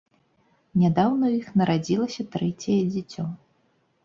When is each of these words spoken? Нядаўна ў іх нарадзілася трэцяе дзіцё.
Нядаўна 0.83 1.23
ў 1.31 1.41
іх 1.41 1.47
нарадзілася 1.61 2.27
трэцяе 2.37 2.79
дзіцё. 2.97 3.29